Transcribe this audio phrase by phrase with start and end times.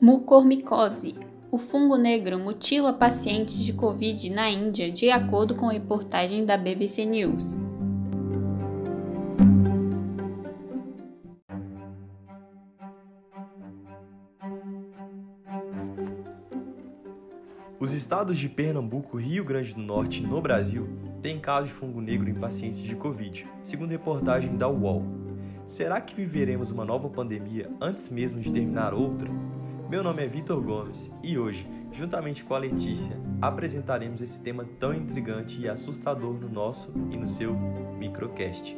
[0.00, 1.16] Mucormicose.
[1.50, 7.04] O fungo negro mutila pacientes de Covid na Índia, de acordo com reportagem da BBC
[7.04, 7.58] News.
[17.80, 20.86] Os estados de Pernambuco, Rio Grande do Norte no Brasil
[21.20, 25.02] têm casos de fungo negro em pacientes de Covid, segundo reportagem da UOL.
[25.66, 29.28] Será que viveremos uma nova pandemia antes mesmo de terminar outra?
[29.88, 34.92] Meu nome é Vitor Gomes e hoje, juntamente com a Letícia, apresentaremos esse tema tão
[34.92, 38.76] intrigante e assustador no nosso e no seu microcast.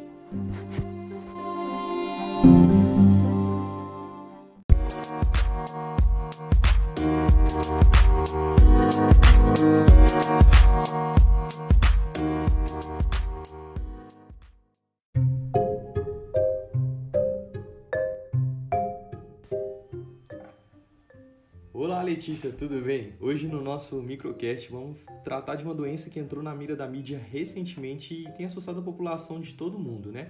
[22.21, 23.13] Letícia, tudo bem?
[23.19, 27.17] Hoje no nosso microcast vamos tratar de uma doença que entrou na mira da mídia
[27.17, 30.29] recentemente e tem assustado a população de todo mundo, né?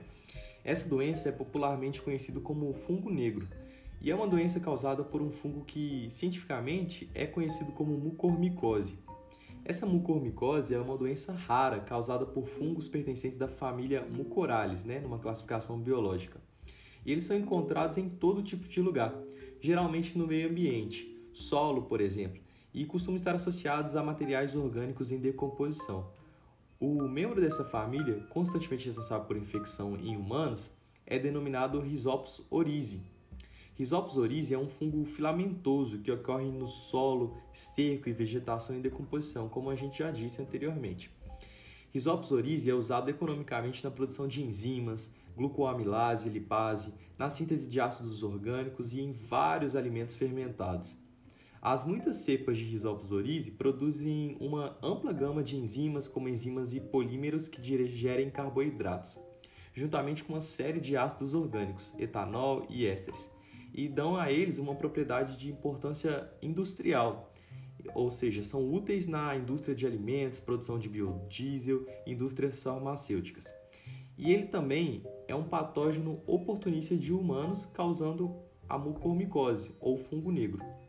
[0.64, 3.46] Essa doença é popularmente conhecida como fungo negro
[4.00, 8.98] e é uma doença causada por um fungo que cientificamente é conhecido como mucormicose.
[9.66, 15.20] Essa mucormicose é uma doença rara causada por fungos pertencentes da família Mucorales, né, numa
[15.20, 16.40] classificação biológica.
[17.06, 19.14] E eles são encontrados em todo tipo de lugar,
[19.60, 22.42] geralmente no meio ambiente, solo, por exemplo,
[22.74, 26.10] e costumam estar associados a materiais orgânicos em decomposição.
[26.80, 30.70] O membro dessa família, constantemente responsável por infecção em humanos,
[31.06, 33.02] é denominado Rhizopus oryzae.
[33.76, 39.50] Rhizopus oryzae é um fungo filamentoso que ocorre no solo, esterco e vegetação em decomposição,
[39.50, 41.12] como a gente já disse anteriormente.
[41.94, 48.24] Rhizopus oryzae é usado economicamente na produção de enzimas, glucoamilase lipase, na síntese de ácidos
[48.24, 50.98] orgânicos e em vários alimentos fermentados.
[51.62, 56.80] As muitas cepas de Rhizopus oryzae produzem uma ampla gama de enzimas, como enzimas e
[56.80, 59.16] polímeros que digerem carboidratos,
[59.72, 63.30] juntamente com uma série de ácidos orgânicos, etanol e ésteres,
[63.72, 67.30] e dão a eles uma propriedade de importância industrial,
[67.94, 73.54] ou seja, são úteis na indústria de alimentos, produção de biodiesel, indústrias farmacêuticas.
[74.18, 78.36] E ele também é um patógeno oportunista de humanos, causando
[78.68, 80.81] a mucormicose ou fungo negro.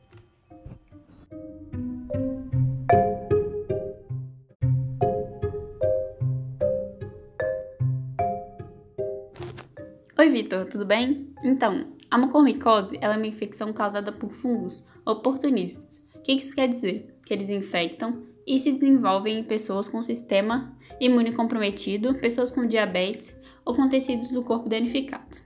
[10.22, 11.34] Oi, Vitor, tudo bem?
[11.42, 16.00] Então, a mucormicose é uma infecção causada por fungos oportunistas.
[16.14, 17.12] O que isso quer dizer?
[17.26, 23.36] Que eles infectam e se desenvolvem em pessoas com sistema imune comprometido, pessoas com diabetes
[23.64, 25.38] ou com tecidos do corpo danificado.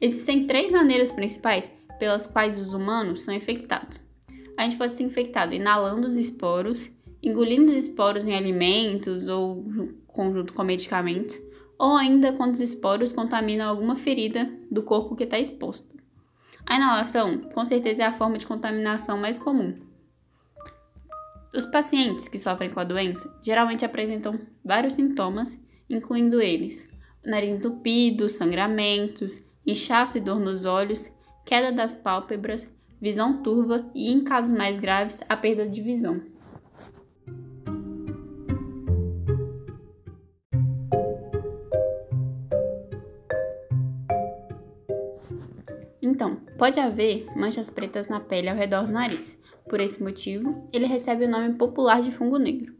[0.00, 1.68] Existem três maneiras principais
[1.98, 4.00] pelas quais os humanos são infectados.
[4.56, 6.88] A gente pode ser infectado inalando os esporos,
[7.20, 9.64] engolindo os esporos em alimentos ou
[10.06, 11.36] conjunto com medicamentos,
[11.78, 15.94] ou ainda quando os esporos contaminam alguma ferida do corpo que está exposta.
[16.64, 19.78] A inalação, com certeza, é a forma de contaminação mais comum.
[21.54, 25.58] Os pacientes que sofrem com a doença geralmente apresentam vários sintomas,
[25.88, 26.88] incluindo eles
[27.26, 31.10] nariz entupido, sangramentos, inchaço e dor nos olhos,
[31.44, 32.66] queda das pálpebras,
[33.00, 36.22] visão turva e, em casos mais graves, a perda de visão.
[46.16, 49.38] Então, pode haver manchas pretas na pele ao redor do nariz.
[49.68, 52.72] Por esse motivo, ele recebe o nome popular de fungo negro.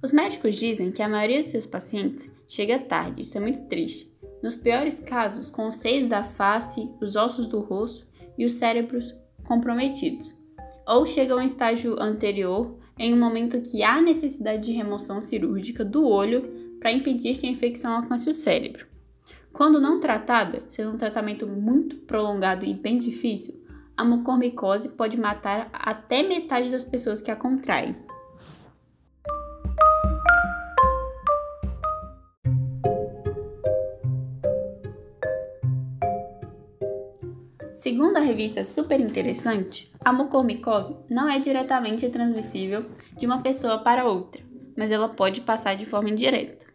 [0.00, 4.16] Os médicos dizem que a maioria de seus pacientes chega tarde, isso é muito triste,
[4.40, 8.06] nos piores casos, com os seios da face, os ossos do rosto
[8.38, 9.12] e os cérebros
[9.44, 10.32] comprometidos,
[10.86, 15.84] ou chega a um estágio anterior em um momento que há necessidade de remoção cirúrgica
[15.84, 18.86] do olho para impedir que a infecção alcance o cérebro.
[19.58, 23.60] Quando não tratada, sendo um tratamento muito prolongado e bem difícil,
[23.96, 27.96] a mucormicose pode matar até metade das pessoas que a contraem.
[37.72, 44.04] Segundo a revista Super Interessante, a mucormicose não é diretamente transmissível de uma pessoa para
[44.04, 44.40] outra,
[44.76, 46.67] mas ela pode passar de forma indireta.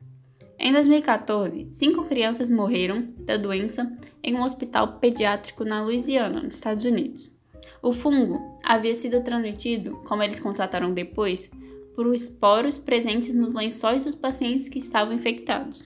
[0.65, 3.92] Em 2014, cinco crianças morreram da doença
[4.24, 7.30] em um hospital pediátrico na Louisiana, nos Estados Unidos.
[7.81, 11.51] O fungo havia sido transmitido, como eles constataram depois,
[11.94, 15.86] por esporos presentes nos lençóis dos pacientes que estavam infectados.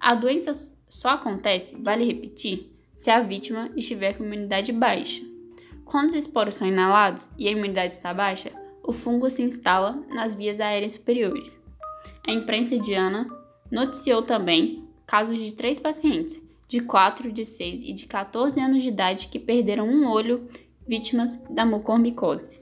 [0.00, 0.50] A doença
[0.88, 5.22] só acontece, vale repetir, se a vítima estiver com imunidade baixa.
[5.84, 8.50] Quando os esporos são inalados e a imunidade está baixa,
[8.82, 11.56] o fungo se instala nas vias aéreas superiores.
[12.26, 13.38] A imprensa indiana
[13.70, 18.88] noticiou também casos de três pacientes, de 4, de 6 e de 14 anos de
[18.88, 20.48] idade, que perderam um olho
[20.86, 22.60] vítimas da mucormicose.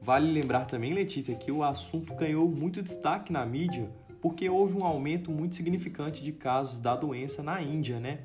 [0.00, 3.88] Vale lembrar também, Letícia, que o assunto ganhou muito destaque na mídia
[4.22, 8.20] porque houve um aumento muito significante de casos da doença na Índia, né?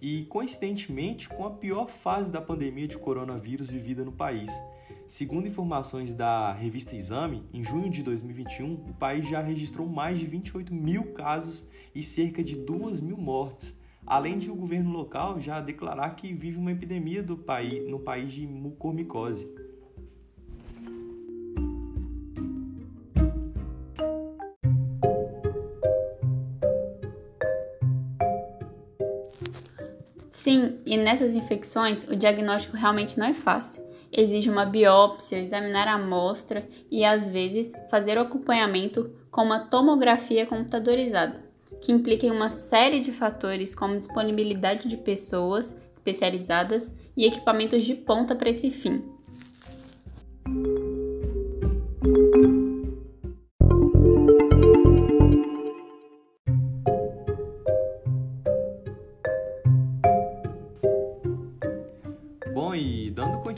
[0.00, 4.50] E coincidentemente com a pior fase da pandemia de coronavírus vivida no país.
[5.06, 10.26] Segundo informações da revista Exame, em junho de 2021, o país já registrou mais de
[10.26, 15.60] 28 mil casos e cerca de 2 mil mortes, além de o governo local já
[15.60, 19.48] declarar que vive uma epidemia do país, no país de mucormicose.
[30.38, 33.82] Sim, e nessas infecções o diagnóstico realmente não é fácil.
[34.12, 40.46] Exige uma biópsia, examinar a amostra e, às vezes, fazer o acompanhamento com uma tomografia
[40.46, 41.44] computadorizada,
[41.80, 47.96] que implica em uma série de fatores como disponibilidade de pessoas especializadas e equipamentos de
[47.96, 49.17] ponta para esse fim.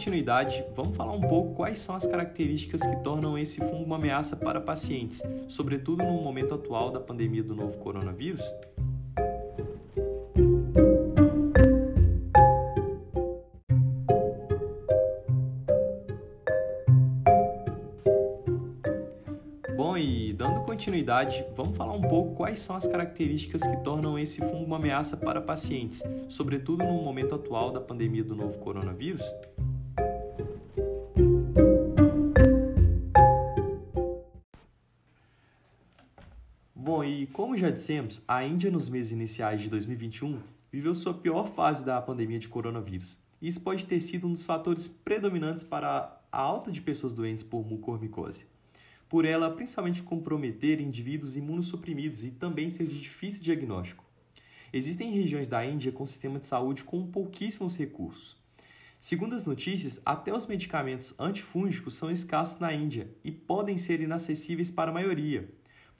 [0.01, 4.35] Continuidade, vamos falar um pouco quais são as características que tornam esse fungo uma ameaça
[4.35, 8.43] para pacientes, sobretudo no momento atual da pandemia do novo coronavírus?
[19.77, 24.41] Bom, e dando continuidade, vamos falar um pouco quais são as características que tornam esse
[24.41, 29.23] fungo uma ameaça para pacientes, sobretudo no momento atual da pandemia do novo coronavírus?
[36.83, 40.41] Bom, e como já dissemos, a Índia nos meses iniciais de 2021
[40.73, 43.19] viveu sua pior fase da pandemia de coronavírus.
[43.41, 47.67] Isso pode ter sido um dos fatores predominantes para a alta de pessoas doentes por
[47.69, 48.47] mucormicose.
[49.11, 54.03] Por ela, principalmente comprometer indivíduos imunossuprimidos e também ser de difícil diagnóstico.
[54.73, 58.39] Existem regiões da Índia com sistema de saúde com pouquíssimos recursos.
[58.99, 64.71] Segundo as notícias, até os medicamentos antifúngicos são escassos na Índia e podem ser inacessíveis
[64.71, 65.47] para a maioria,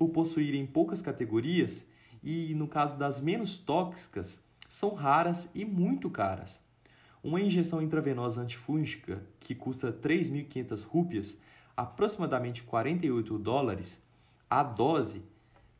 [0.01, 1.85] por possuírem poucas categorias
[2.25, 6.59] e, no caso das menos tóxicas, são raras e muito caras.
[7.23, 11.39] Uma injeção intravenosa antifúngica, que custa 3.500 rúpias,
[11.77, 14.03] aproximadamente 48 dólares,
[14.49, 15.21] a dose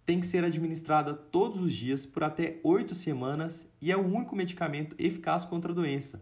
[0.05, 4.37] tem que ser administrada todos os dias por até 8 semanas e é o único
[4.37, 6.21] medicamento eficaz contra a doença,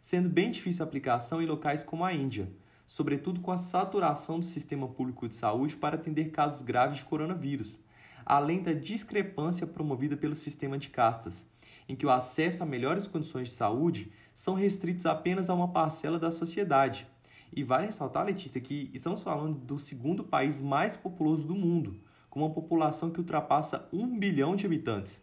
[0.00, 2.48] sendo bem difícil a aplicação em locais como a Índia,
[2.86, 7.80] sobretudo com a saturação do sistema público de saúde para atender casos graves de coronavírus,
[8.24, 11.44] além da discrepância promovida pelo sistema de castas,
[11.88, 16.18] em que o acesso a melhores condições de saúde são restritos apenas a uma parcela
[16.18, 17.06] da sociedade.
[17.54, 22.40] E vale ressaltar, Letícia, que estamos falando do segundo país mais populoso do mundo, com
[22.40, 25.22] uma população que ultrapassa um bilhão de habitantes.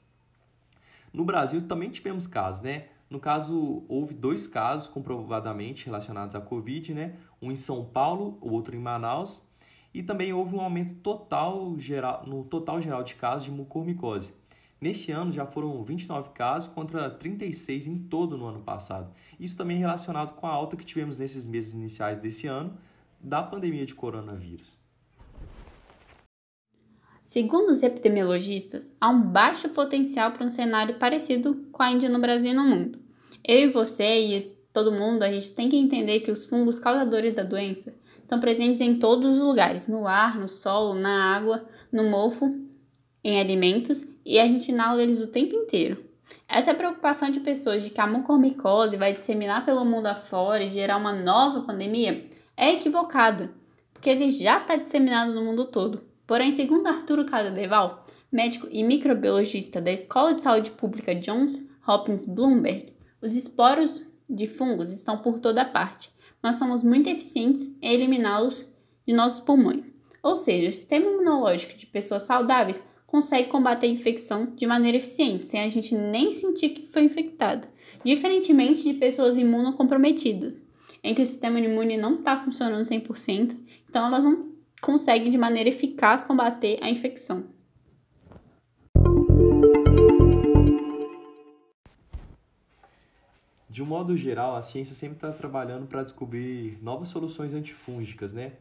[1.11, 2.87] No Brasil também tivemos casos, né?
[3.11, 7.17] No caso, houve dois casos comprovadamente relacionados à Covid, né?
[7.41, 9.41] Um em São Paulo, o outro em Manaus.
[9.93, 14.33] E também houve um aumento total geral, no total geral de casos de mucormicose.
[14.79, 19.13] Neste ano já foram 29 casos contra 36 em todo no ano passado.
[19.37, 22.77] Isso também é relacionado com a alta que tivemos nesses meses iniciais desse ano
[23.19, 24.79] da pandemia de coronavírus.
[27.21, 32.19] Segundo os epidemiologistas, há um baixo potencial para um cenário parecido com a Índia no
[32.19, 33.00] Brasil e no mundo.
[33.43, 37.33] Eu e você e todo mundo, a gente tem que entender que os fungos causadores
[37.33, 37.93] da doença
[38.23, 42.55] são presentes em todos os lugares, no ar, no solo, na água, no mofo,
[43.23, 46.03] em alimentos, e a gente inala eles o tempo inteiro.
[46.47, 50.97] Essa preocupação de pessoas de que a mucormicose vai disseminar pelo mundo afora e gerar
[50.97, 53.51] uma nova pandemia é equivocada,
[53.93, 56.01] porque ele já está disseminado no mundo todo.
[56.27, 62.93] Porém, segundo Arturo Casadeval, médico e microbiologista da Escola de Saúde Pública Johns Hopkins Bloomberg,
[63.21, 66.09] os esporos de fungos estão por toda parte,
[66.41, 68.65] mas somos muito eficientes em eliminá-los
[69.05, 69.93] de nossos pulmões.
[70.23, 75.45] Ou seja, o sistema imunológico de pessoas saudáveis consegue combater a infecção de maneira eficiente,
[75.45, 77.67] sem a gente nem sentir que foi infectado,
[78.05, 80.63] diferentemente de pessoas imunocomprometidas,
[81.03, 83.55] em que o sistema imune não está funcionando 100%,
[83.89, 84.51] então elas não
[84.81, 87.43] conseguem de maneira eficaz combater a infecção.
[93.71, 98.55] De um modo geral, a ciência sempre está trabalhando para descobrir novas soluções antifúngicas, né?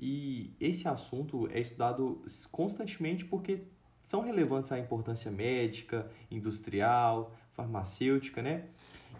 [0.00, 3.64] E esse assunto é estudado constantemente porque
[4.02, 8.64] são relevantes à importância médica, industrial, farmacêutica, né?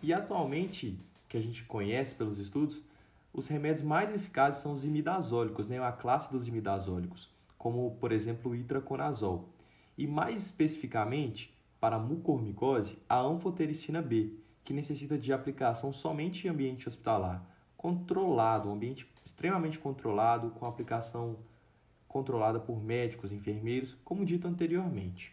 [0.02, 0.98] E atualmente,
[1.28, 2.82] que a gente conhece pelos estudos,
[3.30, 8.52] os remédios mais eficazes são os imidazólicos, né, a classe dos imidazólicos, como, por exemplo,
[8.52, 9.50] o itraconazol.
[9.98, 16.50] E mais especificamente, para a mucormicose, a anfotericina B, que necessita de aplicação somente em
[16.50, 17.44] ambiente hospitalar,
[17.76, 21.36] controlado, um ambiente extremamente controlado, com aplicação
[22.08, 25.32] controlada por médicos, enfermeiros, como dito anteriormente.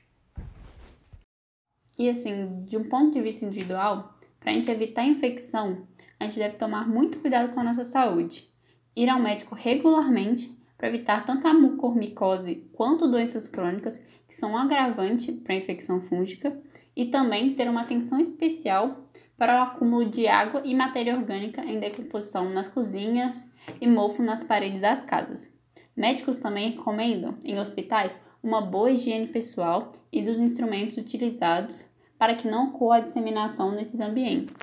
[1.97, 5.87] E assim, de um ponto de vista individual, para a gente evitar a infecção,
[6.19, 8.51] a gente deve tomar muito cuidado com a nossa saúde.
[8.95, 14.57] Ir ao médico regularmente para evitar tanto a mucormicose quanto doenças crônicas, que são um
[14.57, 16.59] agravante para a infecção fúngica,
[16.95, 19.07] e também ter uma atenção especial
[19.41, 23.43] para o acúmulo de água e matéria orgânica em decomposição nas cozinhas
[23.81, 25.51] e mofo nas paredes das casas.
[25.97, 32.47] Médicos também recomendam, em hospitais, uma boa higiene pessoal e dos instrumentos utilizados para que
[32.47, 34.53] não ocorra a disseminação nesses ambientes.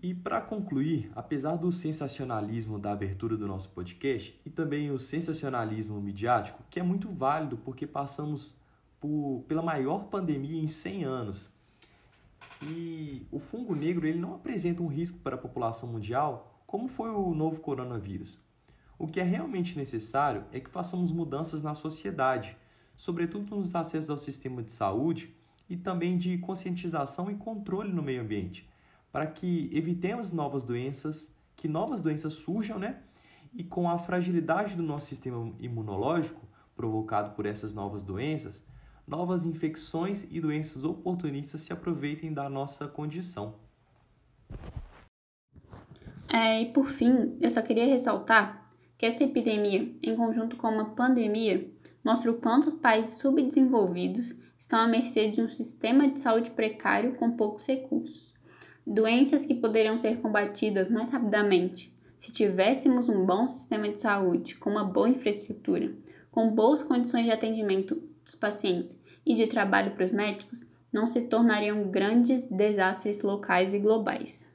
[0.00, 6.00] E para concluir, apesar do sensacionalismo da abertura do nosso podcast e também o sensacionalismo
[6.00, 8.56] midiático, que é muito válido porque passamos
[9.00, 11.52] por, pela maior pandemia em 100 anos.
[12.62, 17.10] E o fungo negro ele não apresenta um risco para a população mundial como foi
[17.10, 18.38] o novo coronavírus.
[18.98, 22.56] O que é realmente necessário é que façamos mudanças na sociedade,
[22.96, 25.34] sobretudo nos acessos ao sistema de saúde
[25.68, 28.68] e também de conscientização e controle no meio ambiente
[29.12, 33.00] para que evitemos novas doenças, que novas doenças surjam, né?
[33.54, 38.62] E com a fragilidade do nosso sistema imunológico provocado por essas novas doenças,
[39.08, 43.54] novas infecções e doenças oportunistas se aproveitem da nossa condição.
[46.32, 50.90] É, e por fim, eu só queria ressaltar que essa epidemia, em conjunto com uma
[50.90, 51.70] pandemia,
[52.04, 57.14] mostra o quanto os países subdesenvolvidos estão à mercê de um sistema de saúde precário
[57.14, 58.28] com poucos recursos
[58.88, 64.70] doenças que poderiam ser combatidas mais rapidamente se tivéssemos um bom sistema de saúde, com
[64.70, 65.92] uma boa infraestrutura,
[66.32, 68.94] com boas condições de atendimento dos pacientes
[69.24, 74.46] e de trabalho para os médicos, não se tornariam grandes desastres locais e globais.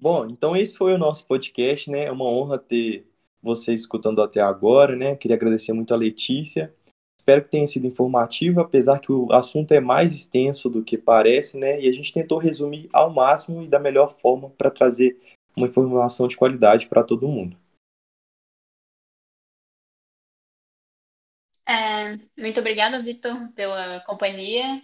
[0.00, 2.04] Bom, então esse foi o nosso podcast, né?
[2.04, 3.06] É uma honra ter
[3.42, 5.14] você escutando até agora, né?
[5.14, 6.74] Queria agradecer muito a Letícia
[7.28, 11.58] Espero que tenha sido informativo, apesar que o assunto é mais extenso do que parece,
[11.58, 11.78] né?
[11.78, 15.20] E a gente tentou resumir ao máximo e da melhor forma para trazer
[15.54, 17.54] uma informação de qualidade para todo mundo.
[22.36, 24.82] Muito obrigada, Vitor, pela companhia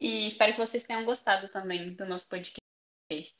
[0.00, 3.34] e espero que vocês tenham gostado também do nosso podcast.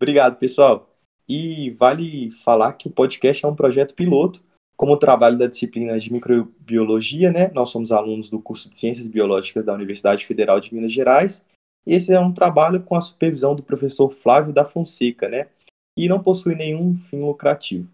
[0.00, 0.94] Obrigado, pessoal.
[1.28, 4.44] E vale falar que o podcast é um projeto piloto
[4.76, 9.64] como trabalho da disciplina de microbiologia, né, nós somos alunos do curso de Ciências Biológicas
[9.64, 11.42] da Universidade Federal de Minas Gerais,
[11.86, 15.48] e esse é um trabalho com a supervisão do professor Flávio da Fonseca, né,
[15.96, 17.90] e não possui nenhum fim lucrativo.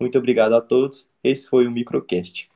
[0.00, 2.50] Muito obrigado a todos, esse foi o Microcast.